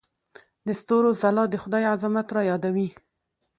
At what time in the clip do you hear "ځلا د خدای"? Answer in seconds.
1.21-1.83